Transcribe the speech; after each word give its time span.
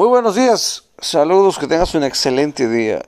Muy 0.00 0.08
buenos 0.08 0.34
días, 0.34 0.84
saludos, 0.98 1.58
que 1.58 1.66
tengas 1.66 1.94
un 1.94 2.04
excelente 2.04 2.66
día. 2.66 3.02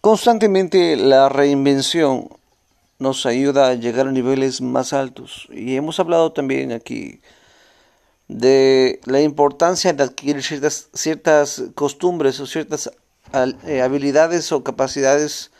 Constantemente 0.00 0.94
la 0.94 1.28
reinvención 1.28 2.28
nos 3.00 3.26
ayuda 3.26 3.66
a 3.66 3.74
llegar 3.74 4.06
a 4.06 4.12
niveles 4.12 4.60
más 4.60 4.92
altos 4.92 5.48
y 5.50 5.74
hemos 5.74 5.98
hablado 5.98 6.30
también 6.30 6.70
aquí 6.70 7.20
de 8.28 9.00
la 9.04 9.20
importancia 9.20 9.92
de 9.92 10.04
adquirir 10.04 10.44
ciertas, 10.44 10.90
ciertas 10.94 11.64
costumbres 11.74 12.38
o 12.38 12.46
ciertas 12.46 12.92
eh, 13.66 13.82
habilidades 13.82 14.52
o 14.52 14.62
capacidades 14.62 15.50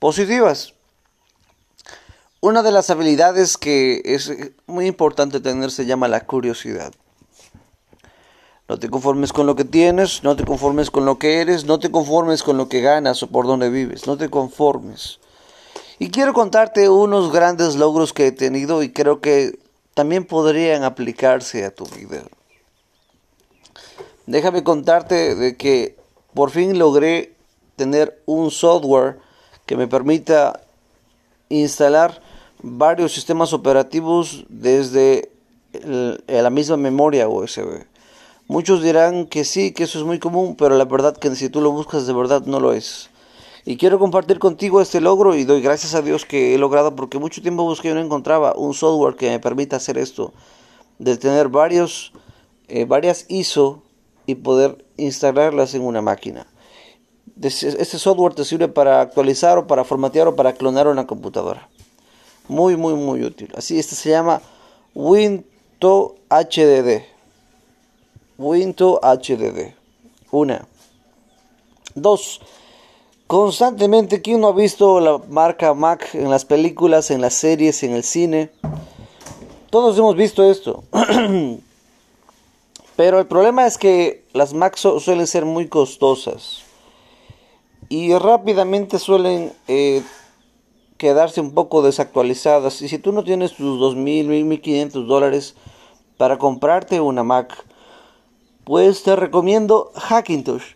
positivas. 0.00 0.74
Una 2.40 2.64
de 2.64 2.72
las 2.72 2.90
habilidades 2.90 3.56
que 3.56 4.02
es 4.06 4.28
muy 4.66 4.88
importante 4.88 5.38
tener 5.38 5.70
se 5.70 5.86
llama 5.86 6.08
la 6.08 6.26
curiosidad. 6.26 6.92
No 8.68 8.78
te 8.78 8.88
conformes 8.90 9.32
con 9.32 9.46
lo 9.46 9.54
que 9.54 9.64
tienes, 9.64 10.24
no 10.24 10.34
te 10.34 10.44
conformes 10.44 10.90
con 10.90 11.04
lo 11.06 11.18
que 11.18 11.40
eres, 11.40 11.66
no 11.66 11.78
te 11.78 11.90
conformes 11.90 12.42
con 12.42 12.56
lo 12.56 12.68
que 12.68 12.80
ganas 12.80 13.22
o 13.22 13.28
por 13.28 13.46
donde 13.46 13.70
vives, 13.70 14.06
no 14.08 14.16
te 14.16 14.28
conformes. 14.28 15.20
Y 15.98 16.10
quiero 16.10 16.34
contarte 16.34 16.88
unos 16.88 17.32
grandes 17.32 17.76
logros 17.76 18.12
que 18.12 18.26
he 18.26 18.32
tenido 18.32 18.82
y 18.82 18.92
creo 18.92 19.20
que 19.20 19.58
también 19.94 20.24
podrían 20.24 20.82
aplicarse 20.82 21.64
a 21.64 21.70
tu 21.70 21.86
vida. 21.86 22.22
Déjame 24.26 24.64
contarte 24.64 25.36
de 25.36 25.56
que 25.56 25.96
por 26.34 26.50
fin 26.50 26.78
logré 26.78 27.34
tener 27.76 28.20
un 28.26 28.50
software 28.50 29.18
que 29.64 29.76
me 29.76 29.86
permita 29.86 30.60
instalar 31.48 32.20
varios 32.62 33.14
sistemas 33.14 33.52
operativos 33.52 34.44
desde 34.48 35.30
la 36.26 36.50
misma 36.50 36.76
memoria 36.76 37.28
USB. 37.28 37.86
Muchos 38.48 38.82
dirán 38.82 39.26
que 39.26 39.44
sí, 39.44 39.72
que 39.72 39.84
eso 39.84 39.98
es 39.98 40.04
muy 40.04 40.20
común, 40.20 40.54
pero 40.56 40.76
la 40.76 40.84
verdad 40.84 41.16
que 41.16 41.34
si 41.34 41.48
tú 41.48 41.60
lo 41.60 41.72
buscas 41.72 42.06
de 42.06 42.12
verdad 42.12 42.42
no 42.46 42.60
lo 42.60 42.72
es. 42.72 43.10
Y 43.64 43.76
quiero 43.76 43.98
compartir 43.98 44.38
contigo 44.38 44.80
este 44.80 45.00
logro 45.00 45.34
y 45.34 45.42
doy 45.42 45.60
gracias 45.60 45.96
a 45.96 46.02
Dios 46.02 46.24
que 46.24 46.54
he 46.54 46.58
logrado 46.58 46.94
porque 46.94 47.18
mucho 47.18 47.42
tiempo 47.42 47.64
busqué 47.64 47.90
y 47.90 47.94
no 47.94 48.00
encontraba 48.00 48.54
un 48.54 48.74
software 48.74 49.16
que 49.16 49.28
me 49.28 49.40
permita 49.40 49.74
hacer 49.74 49.98
esto, 49.98 50.32
de 51.00 51.16
tener 51.16 51.48
varios, 51.48 52.12
eh, 52.68 52.84
varias 52.84 53.26
ISO 53.28 53.82
y 54.26 54.36
poder 54.36 54.84
instalarlas 54.96 55.74
en 55.74 55.82
una 55.82 56.00
máquina. 56.00 56.46
Este 57.42 57.98
software 57.98 58.34
te 58.34 58.44
sirve 58.44 58.68
para 58.68 59.00
actualizar 59.00 59.58
o 59.58 59.66
para 59.66 59.82
formatear 59.82 60.28
o 60.28 60.36
para 60.36 60.52
clonar 60.52 60.86
una 60.86 61.08
computadora. 61.08 61.68
Muy, 62.46 62.76
muy, 62.76 62.94
muy 62.94 63.24
útil. 63.24 63.50
Así, 63.56 63.76
este 63.76 63.96
se 63.96 64.10
llama 64.10 64.40
Winto 64.94 66.14
HDD. 66.30 67.15
Windows 68.38 68.98
HDD. 69.02 69.74
Una. 70.30 70.66
Dos. 71.94 72.40
Constantemente, 73.26 74.22
¿quién 74.22 74.40
no 74.40 74.48
ha 74.48 74.52
visto 74.52 75.00
la 75.00 75.18
marca 75.28 75.74
Mac 75.74 76.10
en 76.14 76.30
las 76.30 76.44
películas, 76.44 77.10
en 77.10 77.20
las 77.20 77.34
series, 77.34 77.82
en 77.82 77.92
el 77.92 78.04
cine? 78.04 78.50
Todos 79.70 79.98
hemos 79.98 80.14
visto 80.14 80.48
esto. 80.48 80.84
Pero 82.96 83.18
el 83.18 83.26
problema 83.26 83.66
es 83.66 83.78
que 83.78 84.24
las 84.32 84.54
Mac 84.54 84.76
suelen 84.76 85.26
ser 85.26 85.44
muy 85.44 85.68
costosas. 85.68 86.62
Y 87.88 88.14
rápidamente 88.14 88.98
suelen 88.98 89.52
eh, 89.68 90.02
quedarse 90.96 91.40
un 91.40 91.52
poco 91.52 91.82
desactualizadas. 91.82 92.80
Y 92.80 92.88
si 92.88 92.98
tú 92.98 93.12
no 93.12 93.24
tienes 93.24 93.54
tus 93.54 93.80
2.000, 93.80 94.28
1.500 94.28 95.06
dólares 95.06 95.56
para 96.16 96.38
comprarte 96.38 97.00
una 97.00 97.22
Mac, 97.22 97.65
pues 98.66 99.04
te 99.04 99.14
recomiendo 99.14 99.92
Hackintosh. 99.94 100.74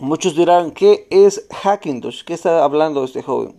Muchos 0.00 0.34
dirán, 0.34 0.70
¿qué 0.70 1.06
es 1.10 1.46
Hackintosh? 1.50 2.24
¿Qué 2.24 2.32
está 2.32 2.64
hablando 2.64 3.04
este 3.04 3.22
joven? 3.22 3.54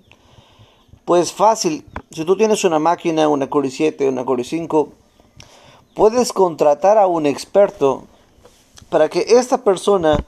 Pues 1.06 1.32
fácil, 1.32 1.86
si 2.10 2.26
tú 2.26 2.36
tienes 2.36 2.64
una 2.64 2.80
máquina, 2.80 3.28
una 3.28 3.52
Core 3.52 3.70
i7, 3.70 4.10
una 4.10 4.26
Core 4.26 4.42
i5, 4.42 4.90
puedes 5.94 6.34
contratar 6.34 6.98
a 6.98 7.06
un 7.06 7.28
experto 7.28 8.06
para 8.90 9.10
que 9.10 9.20
esta 9.28 9.64
persona 9.64 10.26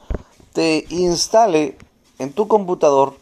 te 0.52 0.86
instale 0.90 1.76
en 2.20 2.32
tu 2.32 2.46
computador 2.46 3.16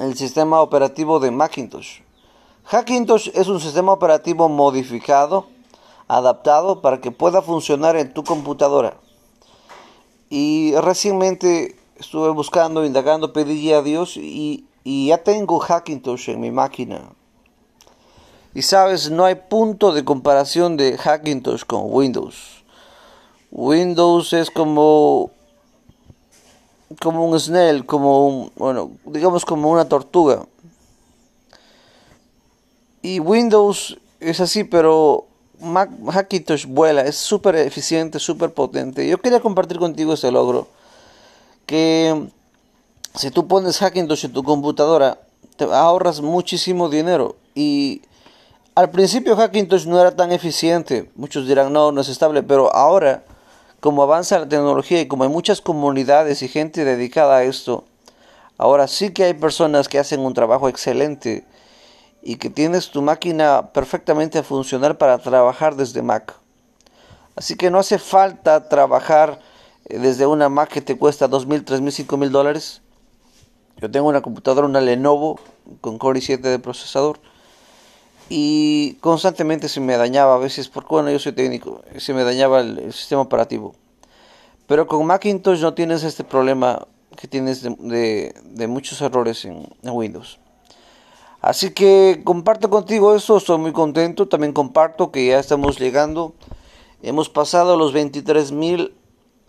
el 0.00 0.18
sistema 0.18 0.60
operativo 0.60 1.18
de 1.18 1.30
Macintosh. 1.30 2.00
Hackintosh 2.66 3.30
es 3.32 3.48
un 3.48 3.58
sistema 3.58 3.92
operativo 3.92 4.50
modificado 4.50 5.53
adaptado 6.08 6.80
para 6.82 7.00
que 7.00 7.10
pueda 7.10 7.42
funcionar 7.42 7.96
en 7.96 8.12
tu 8.12 8.24
computadora. 8.24 8.96
Y 10.30 10.74
recientemente 10.76 11.76
estuve 11.96 12.30
buscando, 12.30 12.84
indagando, 12.84 13.32
pedí 13.32 13.72
a 13.72 13.82
Dios 13.82 14.16
y, 14.16 14.66
ya 14.84 15.22
tengo 15.22 15.60
Hackintosh 15.60 16.30
en 16.30 16.40
mi 16.40 16.50
máquina. 16.50 17.10
Y 18.54 18.62
sabes, 18.62 19.10
no 19.10 19.24
hay 19.24 19.34
punto 19.34 19.92
de 19.92 20.04
comparación 20.04 20.76
de 20.76 20.96
Hackintosh 20.98 21.64
con 21.64 21.82
Windows. 21.86 22.64
Windows 23.50 24.32
es 24.32 24.50
como 24.50 25.30
como 27.00 27.26
un 27.26 27.38
snail, 27.40 27.86
como 27.86 28.28
un, 28.28 28.52
bueno, 28.56 28.92
digamos 29.06 29.44
como 29.44 29.70
una 29.70 29.88
tortuga. 29.88 30.46
Y 33.02 33.20
Windows 33.20 33.98
es 34.20 34.40
así, 34.40 34.64
pero 34.64 35.26
Mac, 35.64 35.90
Hackintosh 36.12 36.66
vuela, 36.66 37.02
es 37.02 37.16
súper 37.16 37.56
eficiente, 37.56 38.18
súper 38.18 38.52
potente. 38.52 39.06
Yo 39.08 39.20
quería 39.20 39.40
compartir 39.40 39.78
contigo 39.78 40.14
ese 40.14 40.30
logro. 40.30 40.68
Que 41.66 42.28
si 43.14 43.30
tú 43.30 43.48
pones 43.48 43.78
Hackintosh 43.78 44.26
en 44.26 44.32
tu 44.32 44.44
computadora, 44.44 45.18
te 45.56 45.64
ahorras 45.64 46.20
muchísimo 46.20 46.88
dinero. 46.88 47.36
Y 47.54 48.02
al 48.74 48.90
principio 48.90 49.36
Hackintosh 49.36 49.86
no 49.86 50.00
era 50.00 50.14
tan 50.14 50.32
eficiente. 50.32 51.10
Muchos 51.16 51.46
dirán, 51.46 51.72
no, 51.72 51.92
no 51.92 52.00
es 52.00 52.08
estable. 52.08 52.42
Pero 52.42 52.74
ahora, 52.74 53.24
como 53.80 54.02
avanza 54.02 54.38
la 54.38 54.48
tecnología 54.48 55.00
y 55.00 55.06
como 55.06 55.24
hay 55.24 55.30
muchas 55.30 55.60
comunidades 55.60 56.42
y 56.42 56.48
gente 56.48 56.84
dedicada 56.84 57.38
a 57.38 57.44
esto, 57.44 57.84
ahora 58.58 58.88
sí 58.88 59.12
que 59.12 59.24
hay 59.24 59.34
personas 59.34 59.88
que 59.88 59.98
hacen 59.98 60.20
un 60.20 60.34
trabajo 60.34 60.68
excelente 60.68 61.44
y 62.24 62.36
que 62.36 62.48
tienes 62.48 62.90
tu 62.90 63.02
máquina 63.02 63.70
perfectamente 63.72 64.38
a 64.38 64.42
funcionar 64.42 64.96
para 64.96 65.18
trabajar 65.18 65.76
desde 65.76 66.00
Mac. 66.00 66.34
Así 67.36 67.54
que 67.54 67.70
no 67.70 67.78
hace 67.78 67.98
falta 67.98 68.70
trabajar 68.70 69.40
eh, 69.84 69.98
desde 69.98 70.26
una 70.26 70.48
Mac 70.48 70.70
que 70.70 70.80
te 70.80 70.96
cuesta 70.96 71.28
2.000, 71.28 71.64
3.000, 71.64 72.06
5.000 72.06 72.28
dólares. 72.30 72.80
Yo 73.76 73.90
tengo 73.90 74.08
una 74.08 74.22
computadora, 74.22 74.66
una 74.66 74.80
Lenovo 74.80 75.38
con 75.82 75.98
Core 75.98 76.20
i7 76.20 76.40
de 76.40 76.58
procesador 76.58 77.20
y 78.30 78.94
constantemente 79.00 79.68
se 79.68 79.80
me 79.80 79.98
dañaba 79.98 80.36
a 80.36 80.38
veces, 80.38 80.68
porque 80.68 80.88
bueno, 80.88 81.10
yo 81.10 81.18
soy 81.18 81.32
técnico, 81.32 81.82
se 81.98 82.14
me 82.14 82.24
dañaba 82.24 82.60
el, 82.60 82.90
sistema 82.94 83.20
operativo. 83.20 83.74
Pero 84.66 84.86
con 84.86 85.04
Macintosh 85.04 85.60
no 85.60 85.74
tienes 85.74 86.04
este 86.04 86.24
problema 86.24 86.86
que 87.18 87.28
tienes 87.28 87.62
de, 87.62 88.34
de, 88.42 88.66
muchos 88.66 89.02
errores 89.02 89.44
en 89.44 89.68
Windows. 89.82 90.38
Así 91.44 91.72
que 91.72 92.22
comparto 92.24 92.70
contigo 92.70 93.14
esto, 93.14 93.36
estoy 93.36 93.58
muy 93.58 93.72
contento. 93.72 94.26
También 94.26 94.54
comparto 94.54 95.12
que 95.12 95.26
ya 95.26 95.38
estamos 95.38 95.78
llegando. 95.78 96.32
Hemos 97.02 97.28
pasado 97.28 97.76
los 97.76 97.92
23 97.92 98.50
mil 98.52 98.94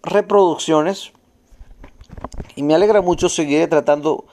reproducciones. 0.04 1.14
Y 2.58 2.64
me 2.64 2.76
alegra 2.76 3.02
mucho, 3.02 3.30
seguiré 3.30 3.68
tratando 3.68 4.26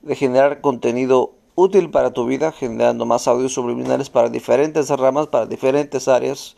de 0.00 0.16
generar 0.16 0.62
contenido 0.62 1.34
útil 1.56 1.90
para 1.90 2.14
tu 2.14 2.24
vida, 2.24 2.52
generando 2.52 3.04
más 3.04 3.28
audios 3.28 3.52
subliminales 3.52 4.08
para 4.08 4.30
diferentes 4.30 4.88
ramas, 4.88 5.26
para 5.26 5.44
diferentes 5.44 6.08
áreas. 6.08 6.56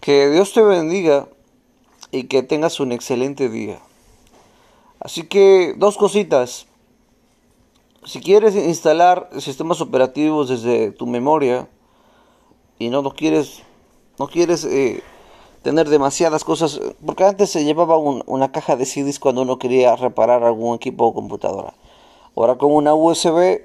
Que 0.00 0.30
Dios 0.30 0.52
te 0.52 0.62
bendiga 0.62 1.28
y 2.10 2.24
que 2.24 2.42
tengas 2.42 2.80
un 2.80 2.90
excelente 2.90 3.48
día. 3.48 3.78
Así 4.98 5.28
que 5.28 5.74
dos 5.76 5.96
cositas. 5.96 6.66
Si 8.06 8.20
quieres 8.20 8.54
instalar 8.54 9.28
sistemas 9.38 9.80
operativos 9.80 10.48
desde 10.48 10.92
tu 10.92 11.08
memoria 11.08 11.68
y 12.78 12.88
no, 12.88 13.02
no 13.02 13.10
quieres, 13.10 13.64
no 14.20 14.28
quieres 14.28 14.64
eh, 14.64 15.02
tener 15.62 15.88
demasiadas 15.88 16.44
cosas, 16.44 16.80
porque 17.04 17.24
antes 17.24 17.50
se 17.50 17.64
llevaba 17.64 17.98
una 17.98 18.52
caja 18.52 18.76
de 18.76 18.86
CDs 18.86 19.18
cuando 19.18 19.42
uno 19.42 19.58
quería 19.58 19.96
reparar 19.96 20.44
algún 20.44 20.76
equipo 20.76 21.06
o 21.06 21.14
computadora. 21.14 21.74
Ahora 22.36 22.54
con 22.54 22.72
una 22.72 22.94
USB 22.94 23.62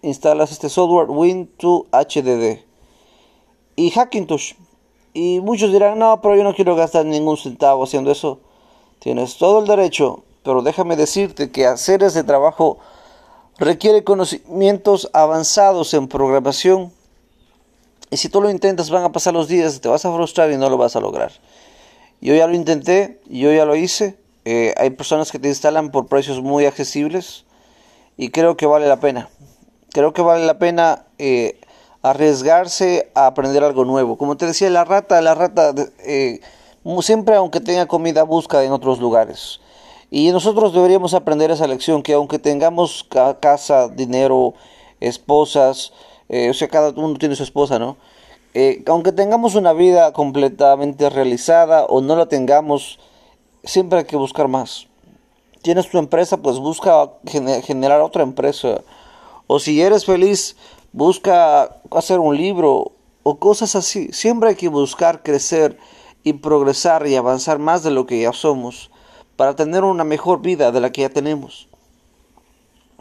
instalas 0.00 0.50
este 0.50 0.70
software 0.70 1.08
Win2 1.08 1.84
HDD 1.92 2.64
y 3.76 3.90
Hackintosh. 3.90 4.54
Y 5.12 5.40
muchos 5.40 5.70
dirán, 5.72 5.98
no, 5.98 6.22
pero 6.22 6.36
yo 6.36 6.42
no 6.42 6.54
quiero 6.54 6.74
gastar 6.74 7.04
ningún 7.04 7.36
centavo 7.36 7.84
haciendo 7.84 8.10
eso. 8.10 8.40
Tienes 8.98 9.36
todo 9.36 9.60
el 9.60 9.66
derecho, 9.66 10.24
pero 10.42 10.62
déjame 10.62 10.96
decirte 10.96 11.50
que 11.50 11.66
hacer 11.66 12.02
ese 12.02 12.24
trabajo 12.24 12.78
requiere 13.58 14.04
conocimientos 14.04 15.10
avanzados 15.12 15.94
en 15.94 16.08
programación. 16.08 16.92
Y 18.10 18.16
si 18.16 18.28
tú 18.28 18.40
lo 18.40 18.50
intentas, 18.50 18.90
van 18.90 19.04
a 19.04 19.12
pasar 19.12 19.34
los 19.34 19.48
días, 19.48 19.80
te 19.80 19.88
vas 19.88 20.04
a 20.04 20.12
frustrar 20.12 20.50
y 20.50 20.56
no 20.56 20.70
lo 20.70 20.76
vas 20.76 20.96
a 20.96 21.00
lograr. 21.00 21.32
Yo 22.20 22.34
ya 22.34 22.46
lo 22.46 22.54
intenté, 22.54 23.20
yo 23.26 23.52
ya 23.52 23.64
lo 23.64 23.76
hice. 23.76 24.16
Eh, 24.44 24.74
hay 24.76 24.90
personas 24.90 25.32
que 25.32 25.38
te 25.38 25.48
instalan 25.48 25.90
por 25.90 26.06
precios 26.06 26.40
muy 26.40 26.66
accesibles 26.66 27.44
y 28.16 28.30
creo 28.30 28.56
que 28.56 28.66
vale 28.66 28.86
la 28.86 29.00
pena. 29.00 29.28
Creo 29.92 30.12
que 30.12 30.22
vale 30.22 30.44
la 30.44 30.58
pena 30.58 31.06
eh, 31.18 31.60
arriesgarse 32.02 33.10
a 33.14 33.26
aprender 33.26 33.64
algo 33.64 33.84
nuevo. 33.84 34.18
Como 34.18 34.36
te 34.36 34.46
decía, 34.46 34.68
la 34.70 34.84
rata, 34.84 35.20
la 35.22 35.34
rata 35.34 35.74
eh, 36.00 36.40
siempre 37.00 37.36
aunque 37.36 37.60
tenga 37.60 37.86
comida 37.86 38.22
busca 38.22 38.62
en 38.64 38.72
otros 38.72 38.98
lugares. 38.98 39.60
Y 40.16 40.30
nosotros 40.30 40.72
deberíamos 40.72 41.12
aprender 41.12 41.50
esa 41.50 41.66
lección 41.66 42.00
que 42.00 42.12
aunque 42.12 42.38
tengamos 42.38 43.04
casa, 43.40 43.88
dinero, 43.88 44.54
esposas, 45.00 45.92
o 46.28 46.54
sea, 46.54 46.68
cada 46.68 46.90
uno 46.90 47.18
tiene 47.18 47.34
su 47.34 47.42
esposa, 47.42 47.80
¿no? 47.80 47.96
aunque 48.86 49.10
tengamos 49.10 49.56
una 49.56 49.72
vida 49.72 50.12
completamente 50.12 51.10
realizada 51.10 51.84
o 51.86 52.00
no 52.00 52.14
la 52.14 52.26
tengamos, 52.26 53.00
siempre 53.64 53.98
hay 53.98 54.04
que 54.04 54.14
buscar 54.14 54.46
más. 54.46 54.86
Tienes 55.62 55.90
tu 55.90 55.98
empresa, 55.98 56.36
pues 56.36 56.60
busca 56.60 57.10
generar 57.64 58.00
otra 58.00 58.22
empresa. 58.22 58.82
O 59.48 59.58
si 59.58 59.82
eres 59.82 60.06
feliz, 60.06 60.54
busca 60.92 61.80
hacer 61.90 62.20
un 62.20 62.36
libro 62.36 62.92
o 63.24 63.40
cosas 63.40 63.74
así. 63.74 64.12
Siempre 64.12 64.50
hay 64.50 64.54
que 64.54 64.68
buscar 64.68 65.24
crecer 65.24 65.76
y 66.22 66.34
progresar 66.34 67.04
y 67.08 67.16
avanzar 67.16 67.58
más 67.58 67.82
de 67.82 67.90
lo 67.90 68.06
que 68.06 68.20
ya 68.20 68.32
somos 68.32 68.92
para 69.36 69.56
tener 69.56 69.84
una 69.84 70.04
mejor 70.04 70.40
vida 70.42 70.72
de 70.72 70.80
la 70.80 70.92
que 70.92 71.02
ya 71.02 71.10
tenemos. 71.10 71.68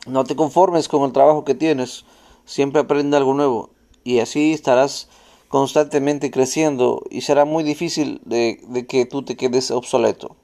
No 0.06 0.24
te 0.24 0.36
conformes 0.36 0.88
con 0.88 1.04
el 1.04 1.14
trabajo 1.14 1.46
que 1.46 1.56
tienes, 1.56 2.06
siempre 2.46 2.82
aprende 2.82 3.18
algo 3.18 3.34
nuevo 3.34 3.70
y 4.04 4.20
así 4.20 4.54
estarás 4.54 5.08
constantemente 5.48 6.32
creciendo 6.32 7.04
y 7.12 7.22
será 7.22 7.46
muy 7.46 7.64
difícil 7.64 8.22
de, 8.26 8.86
que 8.90 9.06
tú 9.06 9.24
te 9.24 9.38
quedes 9.38 9.70
obsoleto. 9.70 10.36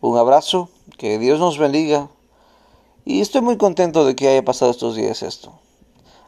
Un 0.00 0.16
abrazo, 0.16 0.70
que 0.96 1.18
Dios 1.18 1.38
nos 1.38 1.58
bendiga. 1.58 2.08
Y 3.04 3.20
estoy 3.20 3.42
muy 3.42 3.58
contento 3.58 4.06
de 4.06 4.16
que 4.16 4.28
haya 4.28 4.42
pasado 4.42 4.70
estos 4.70 4.96
días 4.96 5.22
esto. 5.22 5.52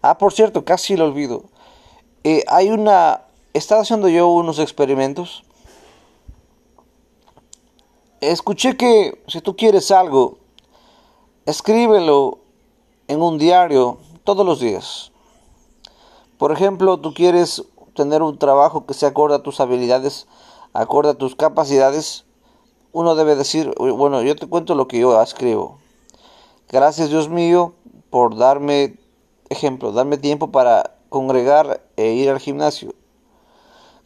Ah, 0.02 0.18
por 0.18 0.34
cierto, 0.34 0.64
casi 0.64 0.94
lo 0.94 1.06
olvido. 1.06 1.44
Eh, 2.22 2.44
hay 2.48 2.68
una... 2.68 3.22
Estaba 3.54 3.80
haciendo 3.80 4.10
yo 4.10 4.28
unos 4.28 4.58
experimentos. 4.58 5.45
Escuché 8.20 8.78
que 8.78 9.22
si 9.28 9.42
tú 9.42 9.56
quieres 9.56 9.90
algo, 9.90 10.38
escríbelo 11.44 12.38
en 13.08 13.20
un 13.20 13.36
diario 13.36 13.98
todos 14.24 14.46
los 14.46 14.58
días. 14.58 15.12
Por 16.38 16.50
ejemplo, 16.50 16.98
tú 16.98 17.12
quieres 17.12 17.64
tener 17.94 18.22
un 18.22 18.38
trabajo 18.38 18.86
que 18.86 18.94
se 18.94 19.04
acorde 19.04 19.34
a 19.34 19.42
tus 19.42 19.60
habilidades, 19.60 20.26
acorde 20.72 21.10
a 21.10 21.14
tus 21.14 21.36
capacidades, 21.36 22.24
uno 22.92 23.14
debe 23.16 23.36
decir, 23.36 23.74
bueno, 23.78 24.22
yo 24.22 24.34
te 24.34 24.46
cuento 24.46 24.74
lo 24.74 24.88
que 24.88 24.98
yo 24.98 25.20
escribo. 25.20 25.78
Gracias 26.70 27.10
Dios 27.10 27.28
mío 27.28 27.74
por 28.08 28.36
darme 28.36 28.98
ejemplo, 29.50 29.92
darme 29.92 30.16
tiempo 30.16 30.50
para 30.50 30.96
congregar 31.10 31.82
e 31.96 32.12
ir 32.12 32.30
al 32.30 32.40
gimnasio. 32.40 32.94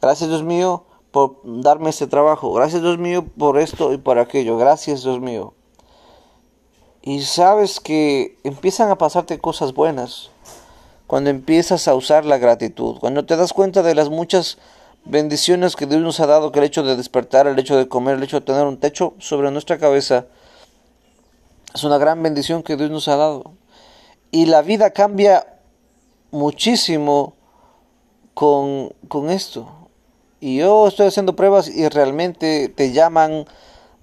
Gracias 0.01 0.29
Dios 0.29 0.43
mío 0.43 0.85
por 1.11 1.41
darme 1.45 1.91
este 1.91 2.07
trabajo. 2.07 2.53
Gracias 2.53 2.83
Dios 2.83 2.99
mío 2.99 3.25
por 3.25 3.59
esto 3.59 3.93
y 3.93 3.99
por 3.99 4.19
aquello. 4.19 4.57
Gracias 4.57 5.03
Dios 5.03 5.21
mío. 5.21 5.55
Y 7.03 7.23
sabes 7.23 7.81
que 7.81 8.39
empiezan 8.45 8.91
a 8.91 8.99
pasarte 8.99 9.39
cosas 9.39 9.73
buenas 9.73 10.31
cuando 11.07 11.31
empiezas 11.31 11.89
a 11.89 11.95
usar 11.95 12.25
la 12.25 12.39
gratitud, 12.39 12.99
cuando 13.01 13.25
te 13.25 13.37
das 13.37 13.53
cuenta 13.53 13.83
de 13.83 13.95
las 13.95 14.11
muchas 14.11 14.59
bendiciones 15.05 15.75
que 15.75 15.87
Dios 15.87 16.01
nos 16.03 16.21
ha 16.21 16.27
dado, 16.27 16.53
el 16.55 16.63
hecho 16.63 16.83
de 16.85 16.95
despertar, 16.95 17.47
el 17.47 17.59
hecho 17.59 17.77
de 17.77 17.89
comer, 17.89 18.17
el 18.17 18.23
hecho 18.23 18.39
de 18.39 18.47
tener 18.47 18.65
un 18.67 18.79
techo 18.79 19.15
sobre 19.19 19.51
nuestra 19.51 19.79
cabeza, 19.79 20.27
es 21.75 21.85
una 21.85 21.99
gran 21.99 22.23
bendición 22.23 22.63
que 22.63 22.77
Dios 22.77 22.91
nos 22.91 23.09
ha 23.09 23.17
dado. 23.17 23.55
Y 24.31 24.47
la 24.47 24.63
vida 24.63 24.91
cambia 24.91 25.59
muchísimo 26.31 27.35
con, 28.35 28.93
con 29.09 29.31
esto. 29.31 29.80
Y 30.41 30.57
yo 30.57 30.89
estoy 30.89 31.07
haciendo 31.07 31.37
pruebas 31.37 31.69
y 31.69 31.87
realmente 31.89 32.69
te 32.69 32.93
llaman 32.93 33.47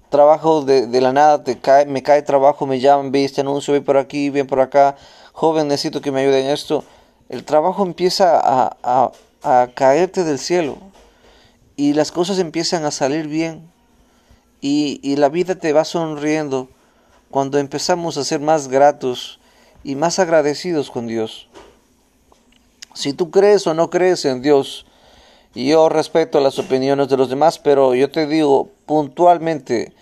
trabajo 0.08 0.62
de, 0.62 0.86
de 0.86 1.00
la 1.00 1.12
nada, 1.12 1.42
te 1.42 1.58
cae, 1.58 1.84
me 1.86 2.02
cae 2.02 2.22
trabajo, 2.22 2.64
me 2.64 2.78
llaman, 2.78 3.10
ve 3.10 3.24
este 3.24 3.40
anuncio, 3.40 3.74
ve 3.74 3.80
por 3.80 3.96
aquí, 3.96 4.30
ven 4.30 4.46
por 4.46 4.60
acá, 4.60 4.96
joven, 5.32 5.66
necesito 5.66 6.00
que 6.00 6.12
me 6.12 6.20
ayuden 6.20 6.46
en 6.46 6.50
esto. 6.52 6.84
El 7.28 7.44
trabajo 7.44 7.84
empieza 7.84 8.38
a, 8.38 8.76
a, 8.82 9.12
a 9.42 9.68
caerte 9.74 10.22
del 10.22 10.38
cielo 10.38 10.78
y 11.76 11.92
las 11.92 12.12
cosas 12.12 12.38
empiezan 12.38 12.84
a 12.84 12.90
salir 12.90 13.26
bien 13.26 13.70
y, 14.60 15.00
y, 15.02 15.16
la 15.16 15.28
vida 15.28 15.56
te 15.56 15.72
va 15.72 15.84
sonriendo 15.84 16.68
cuando 17.30 17.58
empezamos 17.58 18.16
a 18.16 18.24
ser 18.24 18.40
más 18.40 18.68
gratos 18.68 19.38
y 19.84 19.94
más 19.94 20.18
agradecidos 20.18 20.90
con 20.90 21.06
Dios. 21.06 21.48
Si 22.94 23.12
tú 23.12 23.30
crees 23.30 23.66
o 23.68 23.74
no 23.74 23.90
crees 23.90 24.24
en 24.24 24.42
Dios, 24.42 24.86
yo 25.54 25.88
respeto 25.88 26.40
las 26.40 26.58
opiniones 26.58 27.08
de 27.08 27.16
los 27.16 27.28
demás, 27.28 27.58
pero 27.58 27.94
yo 27.94 28.10
te 28.10 28.26
digo 28.26 28.70
puntualmente 28.86 29.92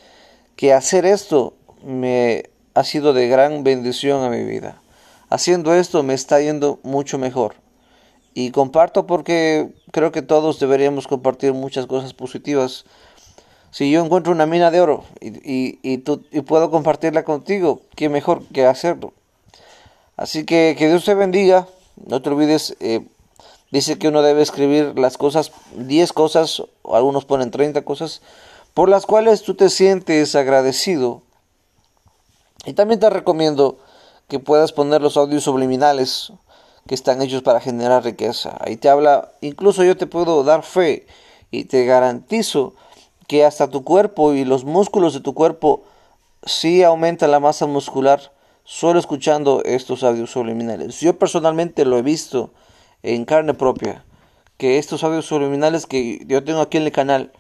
que 0.56 0.72
hacer 0.72 1.06
esto 1.06 1.54
me 1.84 2.44
ha 2.74 2.84
sido 2.84 3.12
de 3.12 3.28
gran 3.28 3.64
bendición 3.64 4.22
a 4.22 4.30
mi 4.30 4.44
vida. 4.44 4.80
Haciendo 5.28 5.74
esto 5.74 6.02
me 6.02 6.14
está 6.14 6.40
yendo 6.40 6.78
mucho 6.82 7.18
mejor. 7.18 7.54
Y 8.34 8.50
comparto 8.50 9.06
porque 9.06 9.72
creo 9.92 10.12
que 10.12 10.22
todos 10.22 10.60
deberíamos 10.60 11.06
compartir 11.06 11.54
muchas 11.54 11.86
cosas 11.86 12.12
positivas. 12.12 12.84
Si 13.70 13.90
yo 13.90 14.04
encuentro 14.04 14.32
una 14.32 14.46
mina 14.46 14.70
de 14.70 14.80
oro 14.80 15.04
y, 15.20 15.28
y, 15.42 15.80
y 15.82 16.40
puedo 16.42 16.70
compartirla 16.70 17.24
contigo, 17.24 17.80
qué 17.94 18.08
mejor 18.08 18.42
que 18.52 18.66
hacerlo. 18.66 19.14
Así 20.16 20.44
que 20.44 20.74
que 20.78 20.88
Dios 20.88 21.04
te 21.04 21.14
bendiga. 21.14 21.66
No 22.06 22.20
te 22.20 22.28
olvides, 22.28 22.76
eh, 22.80 23.06
dice 23.70 23.98
que 23.98 24.08
uno 24.08 24.22
debe 24.22 24.42
escribir 24.42 24.98
las 24.98 25.16
cosas, 25.16 25.52
10 25.76 26.12
cosas, 26.12 26.62
algunos 26.84 27.24
ponen 27.24 27.50
30 27.50 27.82
cosas, 27.82 28.22
por 28.74 28.88
las 28.88 29.06
cuales 29.06 29.42
tú 29.42 29.54
te 29.54 29.70
sientes 29.70 30.34
agradecido. 30.34 31.22
Y 32.64 32.72
también 32.72 33.00
te 33.00 33.10
recomiendo 33.10 33.78
que 34.28 34.38
puedas 34.38 34.72
poner 34.72 35.00
los 35.00 35.16
audios 35.16 35.44
subliminales 35.44 36.32
que 36.86 36.94
están 36.94 37.22
hechos 37.22 37.42
para 37.42 37.60
generar 37.60 38.04
riqueza. 38.04 38.56
Ahí 38.60 38.76
te 38.76 38.88
habla, 38.88 39.32
incluso 39.40 39.84
yo 39.84 39.96
te 39.96 40.06
puedo 40.06 40.44
dar 40.44 40.62
fe 40.62 41.06
y 41.50 41.64
te 41.64 41.84
garantizo 41.84 42.74
que 43.26 43.44
hasta 43.44 43.70
tu 43.70 43.82
cuerpo 43.82 44.34
y 44.34 44.44
los 44.44 44.64
músculos 44.64 45.14
de 45.14 45.20
tu 45.20 45.34
cuerpo 45.34 45.82
sí 46.44 46.82
aumentan 46.82 47.30
la 47.30 47.40
masa 47.40 47.66
muscular 47.66 48.32
solo 48.64 48.98
escuchando 48.98 49.62
estos 49.64 50.02
audios 50.02 50.30
subliminales. 50.30 51.00
Yo 51.00 51.18
personalmente 51.18 51.84
lo 51.84 51.98
he 51.98 52.02
visto 52.02 52.50
en 53.14 53.24
carne 53.24 53.54
propia, 53.54 54.04
que 54.58 54.78
estos 54.78 55.04
audios 55.04 55.26
subliminales 55.26 55.86
que 55.86 56.24
yo 56.26 56.42
tengo 56.42 56.60
aquí 56.60 56.76
en 56.76 56.82
el 56.84 56.92
canal 56.92 57.32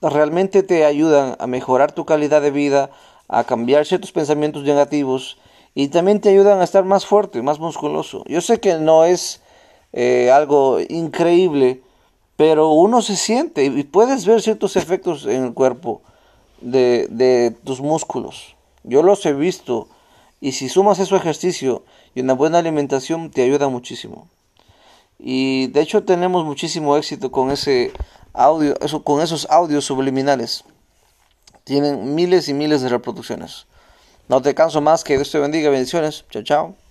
realmente 0.00 0.62
te 0.62 0.84
ayudan 0.84 1.36
a 1.38 1.46
mejorar 1.46 1.92
tu 1.92 2.04
calidad 2.04 2.40
de 2.40 2.50
vida, 2.50 2.90
a 3.28 3.44
cambiar 3.44 3.84
ciertos 3.84 4.12
pensamientos 4.12 4.62
negativos 4.62 5.38
y 5.74 5.88
también 5.88 6.20
te 6.20 6.30
ayudan 6.30 6.60
a 6.60 6.64
estar 6.64 6.84
más 6.84 7.04
fuerte, 7.04 7.42
más 7.42 7.58
musculoso. 7.58 8.24
Yo 8.26 8.40
sé 8.40 8.58
que 8.60 8.76
no 8.76 9.04
es 9.04 9.42
eh, 9.92 10.30
algo 10.30 10.78
increíble, 10.88 11.82
pero 12.36 12.70
uno 12.70 13.02
se 13.02 13.16
siente 13.16 13.64
y 13.64 13.82
puedes 13.84 14.24
ver 14.24 14.40
ciertos 14.40 14.76
efectos 14.76 15.26
en 15.26 15.44
el 15.44 15.54
cuerpo 15.54 16.00
de, 16.60 17.06
de 17.10 17.54
tus 17.64 17.80
músculos. 17.80 18.56
Yo 18.82 19.02
los 19.02 19.24
he 19.26 19.32
visto 19.32 19.88
y 20.40 20.52
si 20.52 20.68
sumas 20.68 20.98
ese 20.98 21.16
ejercicio 21.16 21.82
y 22.14 22.20
una 22.20 22.32
buena 22.32 22.58
alimentación 22.58 23.30
te 23.30 23.42
ayuda 23.42 23.68
muchísimo. 23.68 24.28
Y 25.18 25.68
de 25.68 25.80
hecho 25.80 26.04
tenemos 26.04 26.44
muchísimo 26.44 26.96
éxito 26.96 27.30
con 27.30 27.50
ese 27.50 27.92
audio, 28.32 28.78
eso, 28.80 29.02
con 29.02 29.20
esos 29.20 29.46
audios 29.50 29.84
subliminales. 29.84 30.64
Tienen 31.64 32.14
miles 32.14 32.48
y 32.48 32.54
miles 32.54 32.82
de 32.82 32.88
reproducciones. 32.88 33.66
No 34.28 34.42
te 34.42 34.54
canso 34.54 34.80
más, 34.80 35.04
que 35.04 35.14
Dios 35.14 35.30
te 35.30 35.38
bendiga, 35.38 35.70
bendiciones. 35.70 36.24
Chao, 36.30 36.42
chao. 36.42 36.83